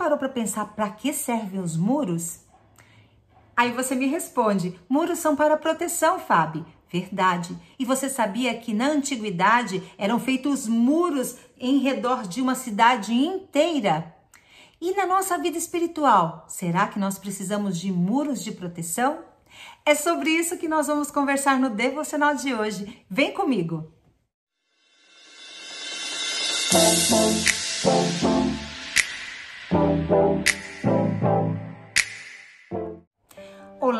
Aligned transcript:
parou 0.00 0.16
para 0.16 0.30
pensar 0.30 0.64
para 0.74 0.88
que 0.88 1.12
servem 1.12 1.60
os 1.60 1.76
muros? 1.76 2.40
Aí 3.54 3.70
você 3.70 3.94
me 3.94 4.06
responde: 4.06 4.80
muros 4.88 5.18
são 5.18 5.36
para 5.36 5.58
proteção, 5.58 6.18
Fábio. 6.18 6.64
Verdade. 6.90 7.54
E 7.78 7.84
você 7.84 8.08
sabia 8.08 8.54
que 8.54 8.72
na 8.72 8.86
antiguidade 8.86 9.82
eram 9.98 10.18
feitos 10.18 10.66
muros 10.66 11.36
em 11.58 11.78
redor 11.78 12.26
de 12.26 12.40
uma 12.40 12.54
cidade 12.54 13.12
inteira? 13.12 14.16
E 14.80 14.92
na 14.94 15.06
nossa 15.06 15.36
vida 15.36 15.58
espiritual, 15.58 16.46
será 16.48 16.88
que 16.88 16.98
nós 16.98 17.18
precisamos 17.18 17.78
de 17.78 17.92
muros 17.92 18.42
de 18.42 18.52
proteção? 18.52 19.18
É 19.84 19.94
sobre 19.94 20.30
isso 20.30 20.56
que 20.56 20.66
nós 20.66 20.86
vamos 20.86 21.10
conversar 21.10 21.60
no 21.60 21.68
devocional 21.68 22.34
de 22.34 22.54
hoje. 22.54 23.04
Vem 23.08 23.34
comigo! 23.34 23.92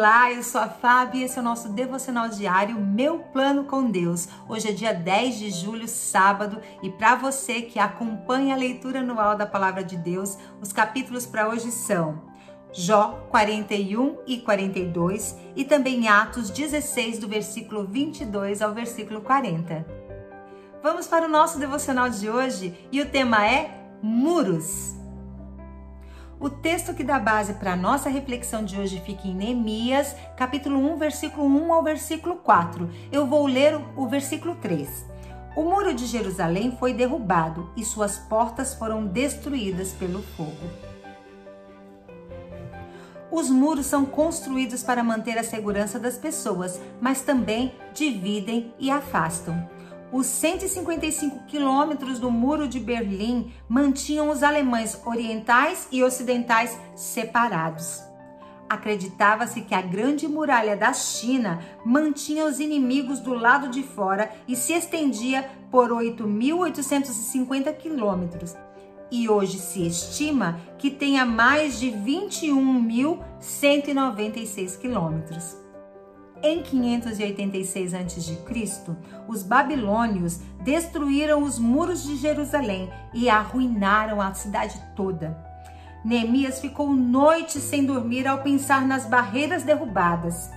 Olá, 0.00 0.32
eu 0.32 0.42
sou 0.42 0.58
a 0.58 0.66
Fábio 0.66 1.20
e 1.20 1.24
esse 1.24 1.36
é 1.36 1.42
o 1.42 1.44
nosso 1.44 1.68
devocional 1.68 2.26
diário 2.26 2.80
Meu 2.80 3.18
Plano 3.18 3.64
com 3.64 3.90
Deus. 3.90 4.28
Hoje 4.48 4.70
é 4.70 4.72
dia 4.72 4.94
10 4.94 5.38
de 5.38 5.50
julho, 5.50 5.86
sábado, 5.86 6.58
e 6.82 6.88
para 6.88 7.16
você 7.16 7.60
que 7.60 7.78
acompanha 7.78 8.54
a 8.54 8.58
leitura 8.58 9.00
anual 9.00 9.36
da 9.36 9.44
Palavra 9.44 9.84
de 9.84 9.98
Deus, 9.98 10.38
os 10.58 10.72
capítulos 10.72 11.26
para 11.26 11.50
hoje 11.50 11.70
são 11.70 12.22
Jó 12.72 13.26
41 13.28 14.20
e 14.26 14.38
42 14.38 15.36
e 15.54 15.66
também 15.66 16.08
Atos 16.08 16.48
16, 16.48 17.18
do 17.18 17.28
versículo 17.28 17.84
22 17.84 18.62
ao 18.62 18.72
versículo 18.72 19.20
40. 19.20 19.84
Vamos 20.82 21.06
para 21.06 21.26
o 21.26 21.30
nosso 21.30 21.58
devocional 21.58 22.08
de 22.08 22.26
hoje 22.26 22.88
e 22.90 23.02
o 23.02 23.10
tema 23.10 23.46
é 23.46 23.84
Muros. 24.02 24.98
O 26.40 26.48
texto 26.48 26.94
que 26.94 27.04
dá 27.04 27.18
base 27.18 27.52
para 27.52 27.74
a 27.74 27.76
nossa 27.76 28.08
reflexão 28.08 28.64
de 28.64 28.80
hoje 28.80 28.98
fica 29.04 29.28
em 29.28 29.34
Neemias, 29.34 30.16
capítulo 30.38 30.78
1, 30.94 30.96
versículo 30.96 31.46
1 31.46 31.70
ao 31.70 31.84
versículo 31.84 32.36
4. 32.36 32.88
Eu 33.12 33.26
vou 33.26 33.46
ler 33.46 33.78
o 33.94 34.08
versículo 34.08 34.54
3. 34.54 35.04
O 35.54 35.64
muro 35.64 35.92
de 35.92 36.06
Jerusalém 36.06 36.74
foi 36.80 36.94
derrubado 36.94 37.70
e 37.76 37.84
suas 37.84 38.16
portas 38.16 38.72
foram 38.72 39.04
destruídas 39.04 39.92
pelo 39.92 40.22
fogo. 40.22 40.66
Os 43.30 43.50
muros 43.50 43.84
são 43.84 44.06
construídos 44.06 44.82
para 44.82 45.04
manter 45.04 45.36
a 45.36 45.44
segurança 45.44 45.98
das 45.98 46.16
pessoas, 46.16 46.80
mas 47.02 47.20
também 47.20 47.74
dividem 47.92 48.72
e 48.78 48.90
afastam. 48.90 49.68
Os 50.12 50.26
155 50.26 51.44
quilômetros 51.46 52.18
do 52.18 52.32
Muro 52.32 52.66
de 52.66 52.80
Berlim 52.80 53.52
mantinham 53.68 54.28
os 54.28 54.42
alemães 54.42 55.00
orientais 55.06 55.86
e 55.92 56.02
ocidentais 56.02 56.76
separados. 56.96 58.02
Acreditava-se 58.68 59.60
que 59.60 59.72
a 59.74 59.80
Grande 59.80 60.26
Muralha 60.26 60.76
da 60.76 60.92
China 60.92 61.60
mantinha 61.84 62.44
os 62.44 62.58
inimigos 62.58 63.20
do 63.20 63.34
lado 63.34 63.68
de 63.68 63.84
fora 63.84 64.32
e 64.48 64.56
se 64.56 64.72
estendia 64.72 65.48
por 65.70 65.90
8.850 65.90 67.72
quilômetros. 67.76 68.56
E 69.12 69.28
hoje 69.28 69.58
se 69.58 69.86
estima 69.86 70.58
que 70.78 70.90
tenha 70.90 71.24
mais 71.24 71.78
de 71.78 71.86
21.196 71.88 74.76
quilômetros. 74.78 75.69
Em 76.42 76.62
586 76.62 77.92
a.C., 77.92 78.38
os 79.28 79.42
babilônios 79.42 80.40
destruíram 80.62 81.42
os 81.42 81.58
muros 81.58 82.02
de 82.02 82.16
Jerusalém 82.16 82.90
e 83.12 83.28
arruinaram 83.28 84.22
a 84.22 84.32
cidade 84.32 84.80
toda. 84.96 85.36
Neemias 86.02 86.58
ficou 86.58 86.94
noites 86.94 87.62
sem 87.62 87.84
dormir 87.84 88.26
ao 88.26 88.38
pensar 88.38 88.86
nas 88.86 89.04
barreiras 89.04 89.64
derrubadas. 89.64 90.50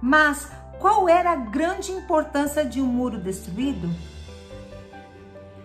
Mas 0.00 0.50
qual 0.78 1.06
era 1.08 1.32
a 1.32 1.36
grande 1.36 1.92
importância 1.92 2.64
de 2.64 2.80
um 2.80 2.86
muro 2.86 3.18
destruído? 3.18 3.90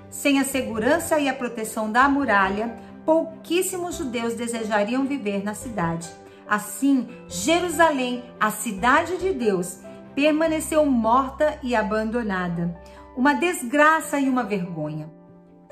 Sem 0.09 0.39
a 0.39 0.43
segurança 0.43 1.19
e 1.19 1.29
a 1.29 1.33
proteção 1.33 1.89
da 1.89 2.09
muralha, 2.09 2.77
pouquíssimos 3.05 3.95
judeus 3.95 4.33
desejariam 4.33 5.05
viver 5.05 5.41
na 5.41 5.53
cidade. 5.53 6.09
Assim, 6.47 7.07
Jerusalém, 7.27 8.23
a 8.39 8.51
cidade 8.51 9.17
de 9.17 9.33
Deus, 9.33 9.79
permaneceu 10.15 10.85
morta 10.85 11.57
e 11.63 11.75
abandonada, 11.75 12.79
uma 13.15 13.33
desgraça 13.33 14.19
e 14.19 14.29
uma 14.29 14.43
vergonha. 14.43 15.11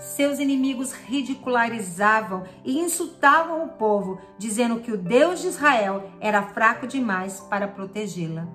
Seus 0.02 0.40
inimigos 0.40 0.94
ridicularizavam 0.94 2.44
e 2.66 2.80
insultavam 2.80 3.64
o 3.64 3.70
povo, 3.70 4.20
dizendo 4.38 4.80
que 4.80 4.92
o 4.92 4.98
Deus 4.98 5.42
de 5.42 5.48
Israel 5.48 6.10
era 6.20 6.42
fraco 6.42 6.88
demais 6.88 7.40
para 7.40 7.68
protegê-la. 7.68 8.48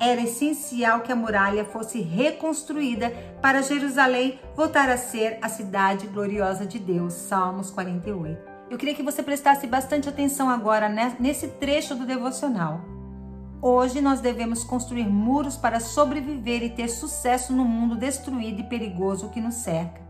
Era 0.00 0.20
essencial 0.20 1.00
que 1.00 1.10
a 1.10 1.16
muralha 1.16 1.64
fosse 1.64 2.00
reconstruída 2.00 3.10
para 3.42 3.62
Jerusalém 3.62 4.38
voltar 4.54 4.88
a 4.88 4.96
ser 4.96 5.38
a 5.42 5.48
cidade 5.48 6.06
gloriosa 6.06 6.64
de 6.64 6.78
Deus. 6.78 7.12
Salmos 7.14 7.70
48. 7.70 8.53
Eu 8.70 8.78
queria 8.78 8.94
que 8.94 9.02
você 9.02 9.22
prestasse 9.22 9.66
bastante 9.66 10.08
atenção 10.08 10.48
agora 10.48 10.88
nesse 11.18 11.48
trecho 11.48 11.94
do 11.94 12.06
devocional. 12.06 12.80
Hoje 13.60 14.00
nós 14.00 14.20
devemos 14.20 14.64
construir 14.64 15.06
muros 15.06 15.56
para 15.56 15.80
sobreviver 15.80 16.62
e 16.62 16.70
ter 16.70 16.88
sucesso 16.88 17.52
no 17.52 17.64
mundo 17.64 17.94
destruído 17.94 18.60
e 18.60 18.64
perigoso 18.64 19.28
que 19.28 19.40
nos 19.40 19.54
cerca. 19.54 20.02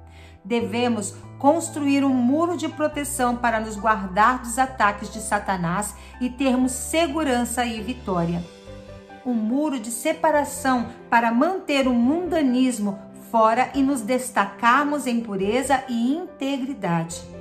Devemos 0.45 1.15
construir 1.39 2.05
um 2.05 2.13
muro 2.15 2.57
de 2.57 2.69
proteção 2.69 3.37
para 3.37 3.59
nos 3.59 3.77
guardar 3.77 4.41
dos 4.41 4.59
ataques 4.59 5.13
de 5.13 5.21
Satanás 5.21 5.95
e 6.21 6.29
termos 6.29 6.73
segurança 6.73 7.65
e 7.65 7.81
vitória. 7.81 8.43
Um 9.27 9.35
muro 9.35 9.81
de 9.81 9.91
separação 9.91 10.89
para 11.09 11.33
manter 11.33 11.89
o 11.89 11.95
mundanismo 11.95 12.99
fora 13.31 13.71
e 13.75 13.83
nos 13.83 14.01
destacarmos 14.01 15.07
em 15.07 15.21
pureza 15.21 15.83
e 15.89 16.15
integridade 16.15 17.34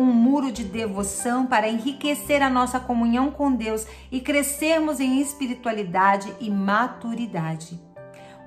um 0.00 0.06
muro 0.06 0.50
de 0.50 0.64
devoção 0.64 1.44
para 1.44 1.68
enriquecer 1.68 2.42
a 2.42 2.48
nossa 2.48 2.80
comunhão 2.80 3.30
com 3.30 3.52
Deus 3.52 3.86
e 4.10 4.18
crescermos 4.18 4.98
em 4.98 5.20
espiritualidade 5.20 6.34
e 6.40 6.50
maturidade. 6.50 7.78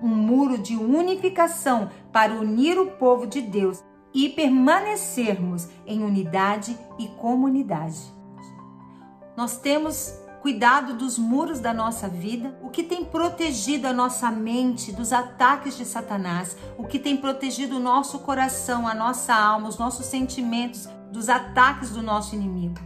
Um 0.01 0.07
muro 0.07 0.57
de 0.57 0.75
unificação 0.75 1.91
para 2.11 2.33
unir 2.33 2.79
o 2.79 2.87
povo 2.87 3.27
de 3.27 3.39
Deus 3.39 3.83
e 4.11 4.29
permanecermos 4.29 5.69
em 5.85 6.03
unidade 6.03 6.75
e 6.97 7.07
comunidade. 7.07 8.01
Nós 9.37 9.57
temos 9.57 10.19
cuidado 10.41 10.95
dos 10.95 11.17
muros 11.17 11.59
da 11.59 11.73
nossa 11.73 12.09
vida, 12.09 12.57
o 12.61 12.69
que 12.69 12.83
tem 12.83 13.05
protegido 13.05 13.87
a 13.87 13.93
nossa 13.93 14.29
mente 14.29 14.91
dos 14.91 15.13
ataques 15.13 15.77
de 15.77 15.85
Satanás, 15.85 16.57
o 16.77 16.83
que 16.83 16.99
tem 16.99 17.15
protegido 17.15 17.77
o 17.77 17.79
nosso 17.79 18.19
coração, 18.19 18.87
a 18.87 18.93
nossa 18.93 19.33
alma, 19.33 19.69
os 19.69 19.77
nossos 19.77 20.07
sentimentos 20.07 20.89
dos 21.13 21.29
ataques 21.29 21.91
do 21.91 22.01
nosso 22.01 22.35
inimigo. 22.35 22.81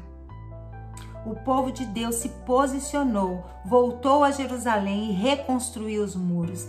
O 1.26 1.34
povo 1.34 1.72
de 1.72 1.86
Deus 1.86 2.16
se 2.16 2.30
posicionou, 2.46 3.44
voltou 3.66 4.24
a 4.24 4.32
Jerusalém 4.32 5.10
e 5.10 5.14
reconstruiu 5.14 6.04
os 6.04 6.16
muros. 6.16 6.68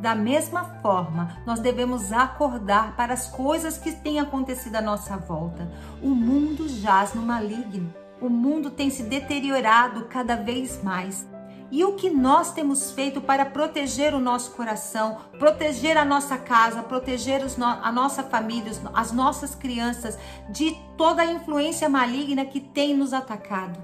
Da 0.00 0.14
mesma 0.14 0.64
forma, 0.80 1.38
nós 1.44 1.60
devemos 1.60 2.12
acordar 2.12 2.96
para 2.96 3.12
as 3.12 3.28
coisas 3.28 3.76
que 3.76 3.92
têm 3.92 4.18
acontecido 4.18 4.76
à 4.76 4.80
nossa 4.80 5.16
volta. 5.16 5.70
O 6.02 6.08
mundo 6.08 6.68
jaz 6.68 7.14
no 7.14 7.22
maligno. 7.22 7.92
O 8.20 8.28
mundo 8.28 8.70
tem 8.70 8.90
se 8.90 9.02
deteriorado 9.02 10.06
cada 10.06 10.36
vez 10.36 10.82
mais 10.82 11.26
e 11.70 11.84
o 11.84 11.94
que 11.94 12.08
nós 12.08 12.52
temos 12.52 12.90
feito 12.90 13.20
para 13.20 13.44
proteger 13.44 14.14
o 14.14 14.20
nosso 14.20 14.52
coração, 14.52 15.18
proteger 15.38 15.96
a 15.96 16.04
nossa 16.04 16.38
casa, 16.38 16.82
proteger 16.82 17.44
no 17.58 17.64
a 17.64 17.92
nossa 17.92 18.22
família, 18.22 18.72
as 18.94 19.12
nossas 19.12 19.54
crianças 19.54 20.18
de 20.50 20.76
toda 20.96 21.22
a 21.22 21.32
influência 21.32 21.88
maligna 21.88 22.44
que 22.44 22.60
tem 22.60 22.94
nos 22.94 23.12
atacado. 23.12 23.78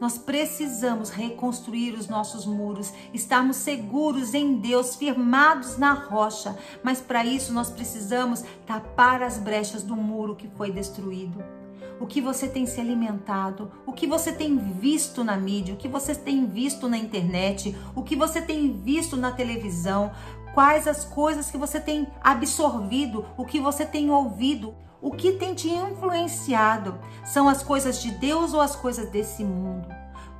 Nós 0.00 0.16
precisamos 0.16 1.10
reconstruir 1.10 1.94
os 1.94 2.06
nossos 2.06 2.46
muros, 2.46 2.92
estarmos 3.12 3.56
seguros 3.56 4.32
em 4.32 4.54
Deus, 4.54 4.94
firmados 4.94 5.76
na 5.76 5.92
rocha, 5.92 6.56
mas 6.84 7.00
para 7.00 7.24
isso 7.24 7.52
nós 7.52 7.68
precisamos 7.68 8.44
tapar 8.64 9.22
as 9.22 9.38
brechas 9.38 9.82
do 9.82 9.96
muro 9.96 10.36
que 10.36 10.48
foi 10.48 10.70
destruído 10.70 11.57
o 12.00 12.06
que 12.06 12.20
você 12.20 12.48
tem 12.48 12.66
se 12.66 12.80
alimentado, 12.80 13.70
o 13.86 13.92
que 13.92 14.06
você 14.06 14.32
tem 14.32 14.56
visto 14.56 15.24
na 15.24 15.36
mídia, 15.36 15.74
o 15.74 15.76
que 15.76 15.88
você 15.88 16.14
tem 16.14 16.46
visto 16.46 16.88
na 16.88 16.96
internet, 16.96 17.76
o 17.94 18.02
que 18.02 18.16
você 18.16 18.40
tem 18.40 18.72
visto 18.72 19.16
na 19.16 19.32
televisão, 19.32 20.12
quais 20.54 20.86
as 20.86 21.04
coisas 21.04 21.50
que 21.50 21.56
você 21.56 21.80
tem 21.80 22.06
absorvido, 22.20 23.24
o 23.36 23.44
que 23.44 23.60
você 23.60 23.84
tem 23.84 24.10
ouvido, 24.10 24.74
o 25.00 25.12
que 25.12 25.32
tem 25.32 25.54
te 25.54 25.68
influenciado. 25.68 26.98
São 27.24 27.48
as 27.48 27.62
coisas 27.62 28.02
de 28.02 28.10
Deus 28.12 28.52
ou 28.54 28.60
as 28.60 28.74
coisas 28.74 29.08
desse 29.10 29.44
mundo? 29.44 29.88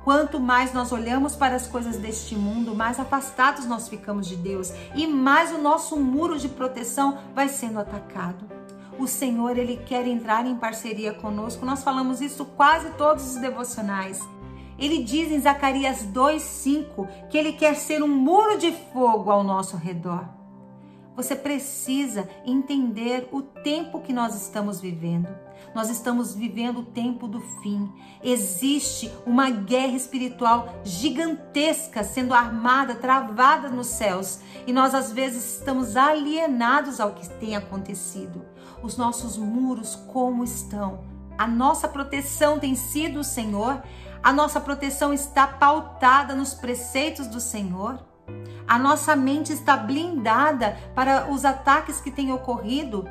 Quanto 0.03 0.39
mais 0.39 0.73
nós 0.73 0.91
olhamos 0.91 1.35
para 1.35 1.55
as 1.55 1.67
coisas 1.67 1.97
deste 1.97 2.35
mundo, 2.35 2.73
mais 2.73 2.99
afastados 2.99 3.65
nós 3.65 3.87
ficamos 3.87 4.27
de 4.27 4.35
Deus 4.35 4.73
e 4.95 5.05
mais 5.05 5.53
o 5.53 5.57
nosso 5.57 5.97
muro 5.97 6.39
de 6.39 6.47
proteção 6.47 7.19
vai 7.35 7.49
sendo 7.49 7.79
atacado. 7.79 8.58
O 8.99 9.07
Senhor 9.07 9.57
ele 9.57 9.77
quer 9.77 10.05
entrar 10.05 10.45
em 10.45 10.55
parceria 10.55 11.13
conosco. 11.13 11.65
Nós 11.65 11.83
falamos 11.83 12.21
isso 12.21 12.45
quase 12.45 12.91
todos 12.91 13.35
os 13.35 13.41
devocionais. 13.41 14.19
Ele 14.77 15.03
diz 15.03 15.31
em 15.31 15.39
Zacarias 15.39 16.03
2:5 16.03 17.07
que 17.29 17.37
ele 17.37 17.53
quer 17.53 17.75
ser 17.75 18.03
um 18.03 18.07
muro 18.07 18.57
de 18.57 18.71
fogo 18.93 19.31
ao 19.31 19.43
nosso 19.43 19.75
redor. 19.75 20.38
Você 21.19 21.35
precisa 21.35 22.29
entender 22.45 23.27
o 23.33 23.41
tempo 23.41 23.99
que 23.99 24.13
nós 24.13 24.41
estamos 24.41 24.79
vivendo. 24.79 25.27
Nós 25.75 25.89
estamos 25.89 26.33
vivendo 26.33 26.79
o 26.79 26.85
tempo 26.85 27.27
do 27.27 27.41
fim. 27.61 27.91
Existe 28.23 29.11
uma 29.25 29.49
guerra 29.49 29.97
espiritual 29.97 30.79
gigantesca 30.81 32.05
sendo 32.05 32.33
armada, 32.33 32.95
travada 32.95 33.67
nos 33.67 33.87
céus, 33.87 34.39
e 34.65 34.71
nós 34.71 34.95
às 34.95 35.11
vezes 35.11 35.57
estamos 35.57 35.97
alienados 35.97 37.01
ao 37.01 37.11
que 37.11 37.27
tem 37.31 37.53
acontecido. 37.53 38.45
Os 38.81 38.95
nossos 38.95 39.35
muros 39.35 39.97
como 39.97 40.41
estão? 40.45 41.03
A 41.37 41.45
nossa 41.45 41.89
proteção 41.89 42.59
tem 42.59 42.75
sido 42.75 43.19
o 43.19 43.25
Senhor? 43.25 43.83
A 44.23 44.31
nossa 44.31 44.61
proteção 44.61 45.13
está 45.13 45.45
pautada 45.45 46.33
nos 46.33 46.53
preceitos 46.53 47.27
do 47.27 47.41
Senhor? 47.41 48.07
A 48.67 48.77
nossa 48.77 49.15
mente 49.15 49.51
está 49.51 49.75
blindada 49.75 50.77
para 50.93 51.29
os 51.31 51.45
ataques 51.45 51.99
que 51.99 52.11
têm 52.11 52.31
ocorrido? 52.31 53.07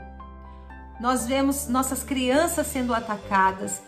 Nós 1.00 1.26
vemos 1.26 1.68
nossas 1.68 2.02
crianças 2.02 2.66
sendo 2.66 2.94
atacadas, 2.94 3.82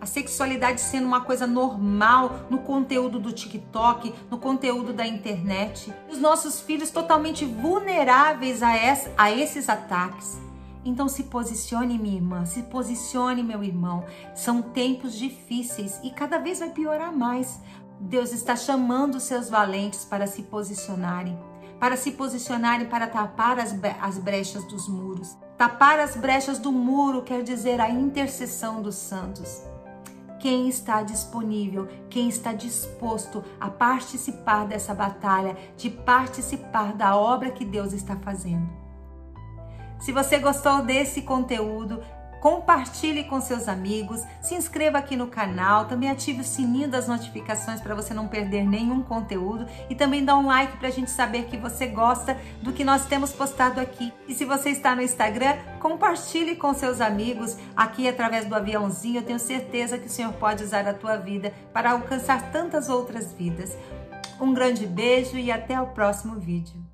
a 0.00 0.06
sexualidade 0.06 0.80
sendo 0.80 1.06
uma 1.06 1.22
coisa 1.22 1.46
normal 1.46 2.46
no 2.50 2.58
conteúdo 2.58 3.18
do 3.18 3.32
TikTok, 3.32 4.14
no 4.30 4.38
conteúdo 4.38 4.92
da 4.92 5.06
internet, 5.06 5.92
os 6.08 6.18
nossos 6.18 6.60
filhos 6.60 6.90
totalmente 6.90 7.44
vulneráveis 7.44 8.62
a, 8.62 8.76
essa, 8.76 9.10
a 9.16 9.30
esses 9.32 9.68
ataques. 9.68 10.38
Então 10.84 11.08
se 11.08 11.24
posicione, 11.24 11.98
minha 11.98 12.16
irmã, 12.16 12.44
se 12.44 12.62
posicione, 12.64 13.42
meu 13.42 13.64
irmão. 13.64 14.04
São 14.34 14.62
tempos 14.62 15.14
difíceis 15.18 15.98
e 16.04 16.10
cada 16.10 16.38
vez 16.38 16.60
vai 16.60 16.70
piorar 16.70 17.12
mais. 17.12 17.60
Deus 17.98 18.32
está 18.32 18.54
chamando 18.54 19.16
os 19.16 19.22
seus 19.22 19.48
valentes 19.48 20.04
para 20.04 20.26
se 20.26 20.42
posicionarem, 20.42 21.38
para 21.80 21.96
se 21.96 22.12
posicionarem 22.12 22.86
para 22.86 23.06
tapar 23.06 23.58
as, 23.58 23.74
as 24.00 24.18
brechas 24.18 24.64
dos 24.64 24.88
muros. 24.88 25.36
Tapar 25.56 25.98
as 25.98 26.16
brechas 26.16 26.58
do 26.58 26.70
muro 26.70 27.22
quer 27.22 27.42
dizer 27.42 27.80
a 27.80 27.88
intercessão 27.88 28.82
dos 28.82 28.96
santos. 28.96 29.62
Quem 30.38 30.68
está 30.68 31.02
disponível, 31.02 31.88
quem 32.10 32.28
está 32.28 32.52
disposto 32.52 33.42
a 33.58 33.70
participar 33.70 34.66
dessa 34.66 34.94
batalha, 34.94 35.56
de 35.76 35.88
participar 35.88 36.92
da 36.92 37.16
obra 37.16 37.50
que 37.50 37.64
Deus 37.64 37.94
está 37.94 38.16
fazendo. 38.16 38.68
Se 39.98 40.12
você 40.12 40.38
gostou 40.38 40.82
desse 40.82 41.22
conteúdo, 41.22 42.02
compartilhe 42.40 43.24
com 43.24 43.40
seus 43.40 43.68
amigos, 43.68 44.22
se 44.40 44.54
inscreva 44.54 44.98
aqui 44.98 45.16
no 45.16 45.26
canal, 45.26 45.86
também 45.86 46.10
ative 46.10 46.40
o 46.40 46.44
sininho 46.44 46.88
das 46.88 47.08
notificações 47.08 47.80
para 47.80 47.94
você 47.94 48.14
não 48.14 48.28
perder 48.28 48.64
nenhum 48.64 49.02
conteúdo 49.02 49.66
e 49.88 49.94
também 49.94 50.24
dá 50.24 50.36
um 50.36 50.46
like 50.46 50.76
para 50.76 50.88
a 50.88 50.92
gente 50.92 51.10
saber 51.10 51.44
que 51.44 51.56
você 51.56 51.86
gosta 51.86 52.36
do 52.62 52.72
que 52.72 52.84
nós 52.84 53.06
temos 53.06 53.32
postado 53.32 53.80
aqui. 53.80 54.12
E 54.28 54.34
se 54.34 54.44
você 54.44 54.70
está 54.70 54.94
no 54.94 55.02
Instagram, 55.02 55.56
compartilhe 55.80 56.56
com 56.56 56.72
seus 56.74 57.00
amigos 57.00 57.56
aqui 57.76 58.08
através 58.08 58.46
do 58.46 58.54
aviãozinho. 58.54 59.20
Eu 59.20 59.24
tenho 59.24 59.38
certeza 59.38 59.98
que 59.98 60.06
o 60.06 60.10
Senhor 60.10 60.32
pode 60.34 60.62
usar 60.62 60.86
a 60.86 60.94
tua 60.94 61.16
vida 61.16 61.52
para 61.72 61.92
alcançar 61.92 62.50
tantas 62.52 62.88
outras 62.88 63.32
vidas. 63.32 63.76
Um 64.40 64.52
grande 64.52 64.86
beijo 64.86 65.36
e 65.36 65.50
até 65.50 65.80
o 65.80 65.86
próximo 65.86 66.38
vídeo. 66.38 66.85